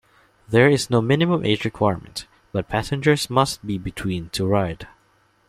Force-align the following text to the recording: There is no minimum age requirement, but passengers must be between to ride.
There 0.49 0.67
is 0.67 0.89
no 0.89 0.99
minimum 0.99 1.45
age 1.45 1.63
requirement, 1.63 2.25
but 2.51 2.67
passengers 2.67 3.29
must 3.29 3.63
be 3.63 3.77
between 3.77 4.29
to 4.31 4.47
ride. 4.47 4.87